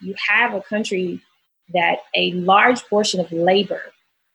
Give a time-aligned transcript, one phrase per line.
[0.00, 1.20] you have a country
[1.72, 3.82] that a large portion of labor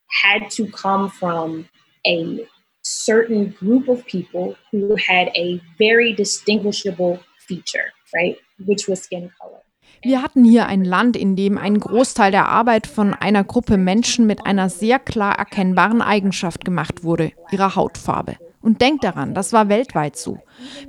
[0.09, 1.69] had to come from
[2.05, 2.45] a
[2.83, 9.61] certain group of people who had a very distinguishable feature, right, which was skin color.
[10.03, 14.25] Wir hatten hier ein Land, in dem ein Großteil der Arbeit von einer Gruppe Menschen
[14.25, 18.37] mit einer sehr klar erkennbaren Eigenschaft gemacht wurde, ihrer Hautfarbe.
[18.61, 20.39] Und denkt daran, das war weltweit so.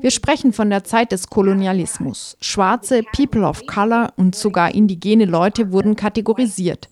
[0.01, 2.37] Wir sprechen von der Zeit des Kolonialismus.
[2.41, 6.89] Schwarze, People of Color und sogar indigene Leute wurden kategorisiert.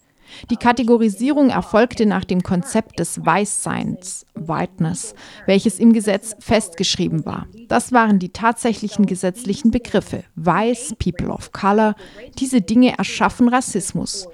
[0.50, 5.14] Die Kategorisierung erfolgte nach dem Konzept des Weißseins, Whiteness,
[5.46, 7.46] welches im Gesetz festgeschrieben war.
[7.68, 10.24] Das waren die tatsächlichen gesetzlichen Begriffe.
[10.36, 11.94] Weiß, People of Color.
[12.38, 14.28] Diese Dinge erschaffen Rassismus.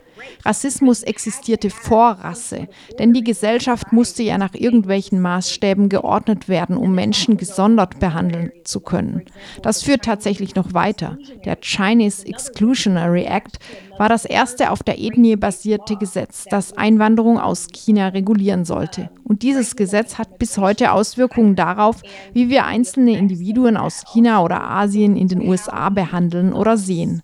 [0.45, 6.95] Rassismus existierte vor Rasse, denn die Gesellschaft musste ja nach irgendwelchen Maßstäben geordnet werden, um
[6.95, 9.23] Menschen gesondert behandeln zu können.
[9.63, 11.19] Das führt tatsächlich noch weiter.
[11.45, 13.59] Der Chinese Exclusionary Act
[13.99, 19.11] war das erste auf der Ethnie basierte Gesetz, das Einwanderung aus China regulieren sollte.
[19.25, 22.03] Und dieses Gesetz hat bis heute Auswirkungen darauf,
[22.33, 27.23] wie wir einzelne Individuen aus China oder Asien in den USA behandeln oder sehen.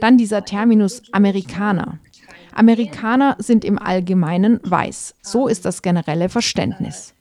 [0.00, 1.98] Dann dieser Terminus Amerikaner.
[2.58, 5.14] Amerikaner sind im Allgemeinen weiß.
[5.22, 7.14] So ist das generelle Verständnis.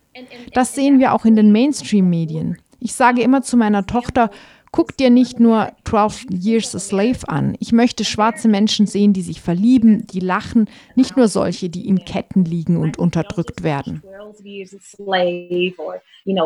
[0.53, 2.57] Das sehen wir auch in den Mainstream-Medien.
[2.79, 4.29] Ich sage immer zu meiner Tochter,
[4.75, 7.55] guck dir nicht nur 12 Years a Slave an.
[7.59, 12.03] Ich möchte schwarze Menschen sehen, die sich verlieben, die lachen, nicht nur solche, die in
[12.03, 14.03] Ketten liegen und unterdrückt werden.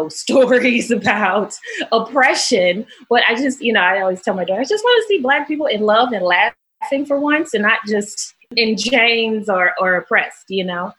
[0.09, 1.57] stories about
[1.91, 2.85] oppression.
[3.09, 5.19] But I just, you know, I always tell my daughter, I just want to see
[5.19, 9.97] black people in love and laughing for once and not just in chains or, or
[9.97, 10.93] oppressed, you know.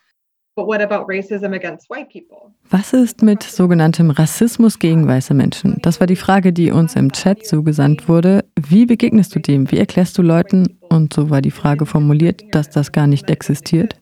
[2.70, 5.78] Was ist mit sogenanntem Rassismus gegen weiße Menschen?
[5.81, 8.45] Das war die Frage, die uns im Chat zugesandt wurde.
[8.61, 9.71] Wie begegnest du dem?
[9.71, 13.97] Wie erklärst du Leuten, und so war die Frage formuliert, dass das gar nicht existiert?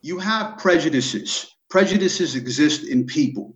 [0.00, 1.54] You have prejudices.
[1.68, 3.54] Prejudices exist in people.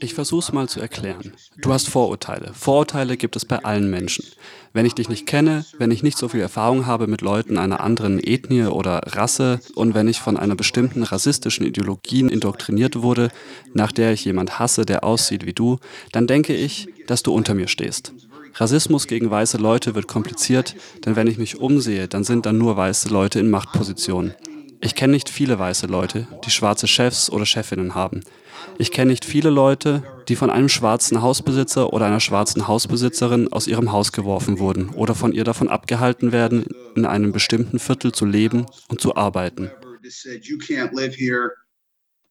[0.00, 1.32] Ich versuche es mal zu erklären.
[1.58, 2.52] Du hast Vorurteile.
[2.52, 4.24] Vorurteile gibt es bei allen Menschen.
[4.72, 7.80] Wenn ich dich nicht kenne, wenn ich nicht so viel Erfahrung habe mit Leuten einer
[7.80, 13.30] anderen Ethnie oder Rasse und wenn ich von einer bestimmten rassistischen Ideologie indoktriniert wurde,
[13.72, 15.78] nach der ich jemand hasse, der aussieht wie du,
[16.12, 18.12] dann denke ich, dass du unter mir stehst.
[18.56, 22.76] Rassismus gegen weiße Leute wird kompliziert, denn wenn ich mich umsehe, dann sind dann nur
[22.76, 24.34] weiße Leute in Machtpositionen.
[24.84, 28.20] Ich kenne nicht viele weiße Leute, die schwarze Chefs oder Chefinnen haben.
[28.76, 33.66] Ich kenne nicht viele Leute, die von einem schwarzen Hausbesitzer oder einer schwarzen Hausbesitzerin aus
[33.66, 38.26] ihrem Haus geworfen wurden oder von ihr davon abgehalten werden, in einem bestimmten Viertel zu
[38.26, 39.70] leben und zu arbeiten.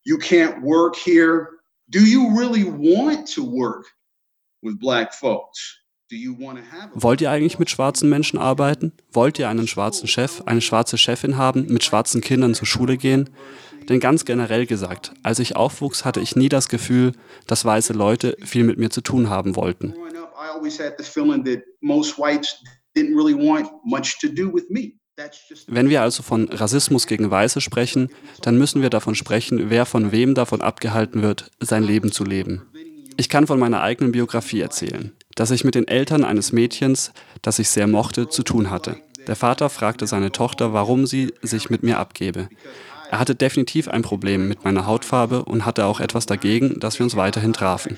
[0.05, 1.47] You can't work here.
[1.89, 3.87] Do you really want to work
[4.61, 5.82] with black folks?
[6.93, 8.91] Wollt ihr eigentlich mit schwarzen Menschen arbeiten?
[9.11, 13.29] Wollt ihr einen schwarzen Chef, eine schwarze Chefin haben, mit schwarzen Kindern zur Schule gehen?
[13.89, 17.13] Denn ganz generell gesagt, als ich aufwuchs, hatte ich nie das Gefühl,
[17.47, 19.93] dass weiße Leute viel mit mir zu tun haben wollten.
[25.67, 28.09] Wenn wir also von Rassismus gegen Weiße sprechen,
[28.41, 32.63] dann müssen wir davon sprechen, wer von wem davon abgehalten wird, sein Leben zu leben.
[33.18, 37.59] Ich kann von meiner eigenen Biografie erzählen, dass ich mit den Eltern eines Mädchens, das
[37.59, 38.97] ich sehr mochte, zu tun hatte.
[39.28, 42.50] Der Vater fragte seine Tochter, warum sie sich mit mir abgebe.
[43.12, 47.03] Er hatte definitiv ein Problem mit meiner Hautfarbe und hatte auch etwas dagegen, dass wir
[47.03, 47.97] uns weiterhin trafen.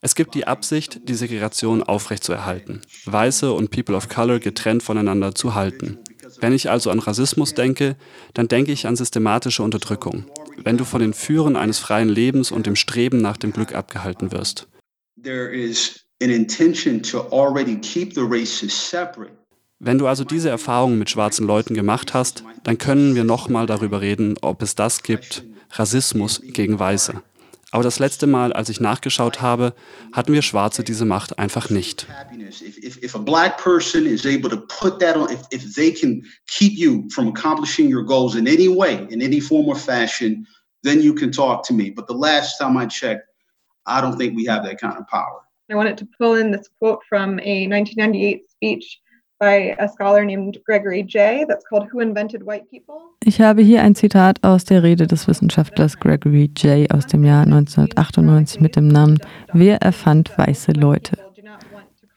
[0.00, 5.54] Es gibt die Absicht, die Segregation aufrechtzuerhalten, Weiße und People of Color getrennt voneinander zu
[5.54, 5.98] halten.
[6.40, 7.96] Wenn ich also an Rassismus denke,
[8.34, 10.24] dann denke ich an systematische Unterdrückung,
[10.62, 14.32] wenn du von den Führen eines freien Lebens und dem Streben nach dem Glück abgehalten
[14.32, 14.68] wirst.
[19.78, 24.00] Wenn du also diese Erfahrungen mit schwarzen Leuten gemacht hast, dann können wir nochmal darüber
[24.00, 27.22] reden, ob es das gibt, Rassismus gegen Weiße.
[27.72, 29.74] Aber das letzte Mal, als ich nachgeschaut habe,
[30.12, 32.06] hatten wir Schwarze diese Macht einfach nicht.
[40.82, 41.90] Then you can talk to me.
[41.90, 43.26] But the last time I checked,
[43.86, 45.42] I don't think we have that kind of power.
[45.68, 49.00] I wanted to pull in this quote from a 1998 speech
[53.22, 57.42] ich habe hier ein Zitat aus der Rede des Wissenschaftlers Gregory Jay aus dem Jahr
[57.42, 59.18] 1998 mit dem Namen
[59.52, 61.18] Wer erfand weiße Leute?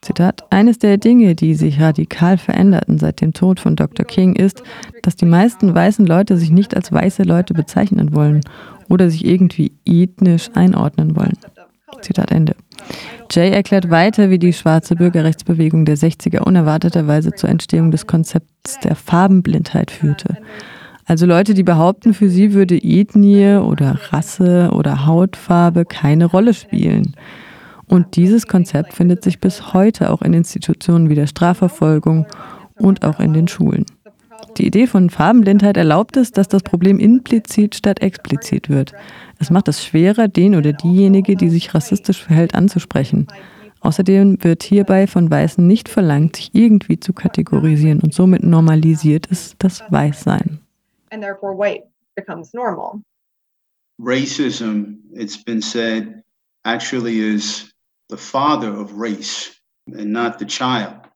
[0.02, 4.06] Zitat, eines der Dinge, die sich radikal veränderten seit dem Tod von Dr.
[4.06, 4.64] King, ist,
[5.04, 8.42] dass die meisten weißen Leute sich nicht als weiße Leute bezeichnen wollen
[8.88, 11.38] oder sich irgendwie ethnisch einordnen wollen.
[12.02, 12.56] Zitat Ende.
[13.32, 18.96] Jay erklärt weiter, wie die schwarze Bürgerrechtsbewegung der 60er unerwarteterweise zur Entstehung des Konzepts der
[18.96, 20.38] Farbenblindheit führte.
[21.06, 27.16] Also Leute, die behaupten, für sie würde Ethnie oder Rasse oder Hautfarbe keine Rolle spielen.
[27.88, 32.28] Und dieses Konzept findet sich bis heute auch in Institutionen wie der Strafverfolgung
[32.76, 33.86] und auch in den Schulen.
[34.60, 38.92] Die Idee von Farbenblindheit erlaubt es, dass das Problem implizit statt explizit wird.
[39.40, 43.28] Es macht es schwerer, den oder diejenige, die sich rassistisch verhält, anzusprechen.
[43.80, 49.56] Außerdem wird hierbei von Weißen nicht verlangt, sich irgendwie zu kategorisieren und somit normalisiert es
[49.60, 50.60] das Weißsein.
[51.12, 51.86] And therefore white
[52.16, 53.02] becomes normal.
[53.98, 56.22] Racism, it's been said,
[56.66, 57.74] actually is
[58.10, 61.09] the father of race and not the child.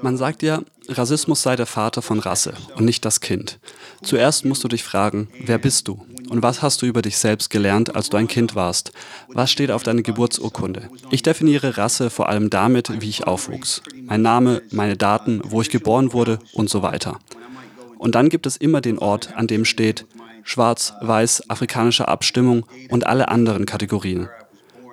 [0.00, 3.58] Man sagt ja, Rassismus sei der Vater von Rasse und nicht das Kind.
[4.02, 6.06] Zuerst musst du dich fragen, wer bist du?
[6.28, 8.92] Und was hast du über dich selbst gelernt, als du ein Kind warst?
[9.28, 10.88] Was steht auf deiner Geburtsurkunde?
[11.10, 13.82] Ich definiere Rasse vor allem damit, wie ich aufwuchs.
[14.04, 17.18] Mein Name, meine Daten, wo ich geboren wurde und so weiter.
[17.98, 20.06] Und dann gibt es immer den Ort, an dem steht
[20.44, 24.28] schwarz, weiß, afrikanische Abstimmung und alle anderen Kategorien.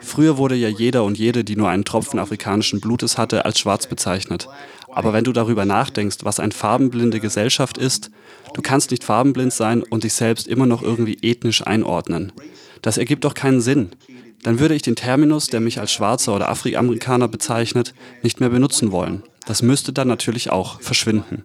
[0.02, 3.88] Früher wurde ja jeder und jede, die nur einen Tropfen afrikanischen Blutes hatte, als schwarz
[3.88, 4.48] bezeichnet.
[4.92, 8.12] Aber wenn du darüber nachdenkst, was eine farbenblinde Gesellschaft ist,
[8.54, 12.32] du kannst nicht farbenblind sein und dich selbst immer noch irgendwie ethnisch einordnen.
[12.82, 13.90] Das ergibt doch keinen Sinn.
[14.44, 17.94] Dann würde ich den Terminus, der mich als Schwarzer oder Afroamerikaner bezeichnet,
[18.24, 19.24] nicht mehr benutzen wollen.
[19.46, 21.44] Das müsste dann natürlich auch verschwinden.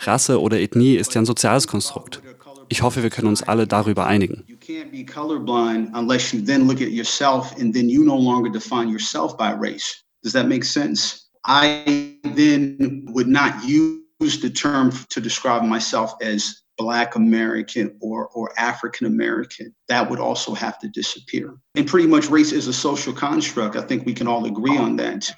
[0.00, 2.22] Rasse oder Ethnie ist ja ein soziales Konstrukt.
[2.68, 4.44] Ich hoffe, wir können uns alle darüber einigen.
[10.22, 11.18] Does that make sense?
[11.46, 18.52] I then would not use the term to describe myself as Black American or, or
[18.58, 19.74] African American.
[19.88, 21.54] That would also have to disappear.
[21.74, 23.76] And pretty much race is a social construct.
[23.76, 25.32] I think we can all agree on that.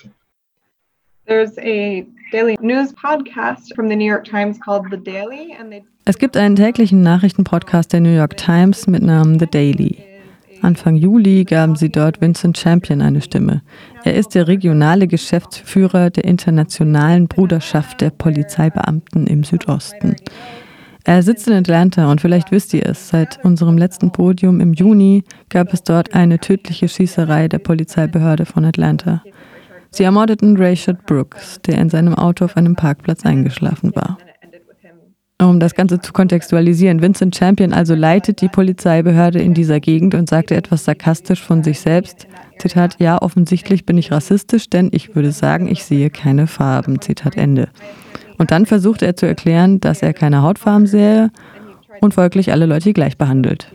[1.27, 5.53] There's a daily news podcast from the New York Times called The Daily.
[5.53, 10.06] And they es gibt einen täglichen Nachrichtenpodcast der New York Times mit Namen The Daily.
[10.63, 13.63] Anfang Juli gaben sie dort Vincent Champion eine Stimme.
[14.05, 20.17] Er ist der regionale Geschäftsführer der Internationalen Bruderschaft der Polizeibeamten im Südosten.
[21.05, 25.23] Er sitzt in Atlanta und vielleicht wisst ihr es, seit unserem letzten Podium im Juni
[25.51, 29.23] gab es dort eine tödliche Schießerei der Polizeibehörde von Atlanta.
[29.91, 34.19] Sie ermordeten Rayshard Brooks, der in seinem Auto auf einem Parkplatz eingeschlafen war.
[35.39, 40.31] Um das Ganze zu kontextualisieren, Vincent Champion also leitet die Polizeibehörde in dieser Gegend und
[40.31, 42.27] sagte etwas sarkastisch von sich selbst.
[42.59, 47.03] Zitat, ja, offensichtlich bin ich rassistisch, denn ich würde sagen, ich sehe keine Farben.
[47.03, 47.69] Zitat Ende.
[48.39, 51.31] Und dann versuchte er zu erklären, dass er keine Hautfarben sehe
[52.01, 53.71] und folglich alle Leute gleich behandelt.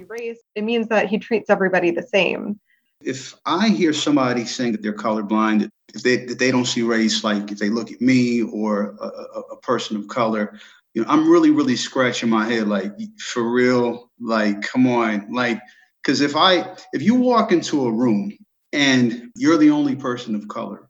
[3.03, 7.23] If I hear somebody saying that they're colorblind, if they, that they don't see race,
[7.23, 10.53] like if they look at me or a, a, a person of color,
[10.93, 15.61] you know, I'm really, really scratching my head, like for real, like come on, like
[16.01, 18.37] because if I if you walk into a room
[18.73, 20.89] and you're the only person of color,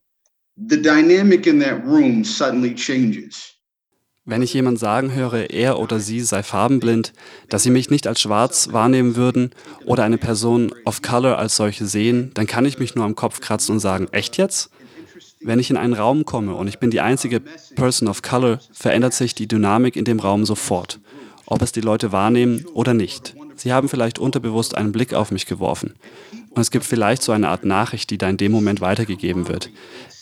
[0.57, 3.47] the dynamic in that room suddenly changes.
[4.23, 7.11] Wenn ich jemand sagen höre, er oder sie sei farbenblind,
[7.49, 9.49] dass sie mich nicht als schwarz wahrnehmen würden
[9.85, 13.41] oder eine Person of color als solche sehen, dann kann ich mich nur am Kopf
[13.41, 14.69] kratzen und sagen, echt jetzt?
[15.43, 17.39] Wenn ich in einen Raum komme und ich bin die einzige
[17.75, 20.99] Person of Color, verändert sich die Dynamik in dem Raum sofort,
[21.45, 23.35] ob es die Leute wahrnehmen oder nicht.
[23.55, 25.93] Sie haben vielleicht unterbewusst einen Blick auf mich geworfen.
[26.51, 29.69] Und es gibt vielleicht so eine Art Nachricht, die da in dem Moment weitergegeben wird.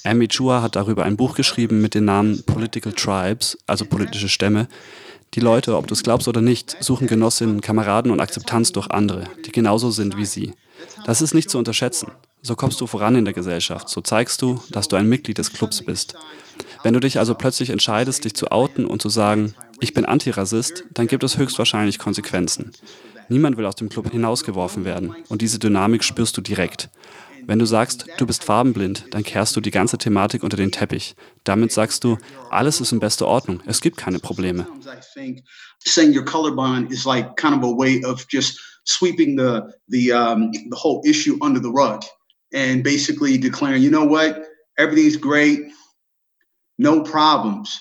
[0.04, 4.68] Amy Chua hat darüber ein Buch geschrieben mit dem Namen Political Tribes, also politische Stämme.
[5.34, 9.26] Die Leute, ob du es glaubst oder nicht, suchen Genossinnen, Kameraden und Akzeptanz durch andere,
[9.46, 10.54] die genauso sind wie sie.
[11.06, 12.12] Das ist nicht zu unterschätzen.
[12.42, 13.90] So kommst du voran in der Gesellschaft.
[13.90, 16.16] So zeigst du, dass du ein Mitglied des Clubs bist.
[16.84, 20.86] Wenn du dich also plötzlich entscheidest, dich zu outen und zu sagen, ich bin Antirassist,
[20.94, 22.72] dann gibt es höchstwahrscheinlich Konsequenzen.
[23.28, 25.16] Niemand will aus dem Club hinausgeworfen werden.
[25.28, 26.90] Und diese Dynamik spürst du direkt.
[27.46, 31.16] Wenn du sagst, du bist farbenblind, dann kehrst du die ganze Thematik unter den Teppich.
[31.44, 32.18] Damit sagst du,
[32.50, 34.68] alles ist in bester Ordnung, es gibt keine Probleme.
[35.86, 40.52] Saying you're colorblind is like kind of a way of just sweeping the the um,
[40.52, 42.04] the whole issue under the rug.
[42.54, 44.44] And basically declaring, you know what,
[44.78, 45.62] everything's great,
[46.78, 47.80] no problems.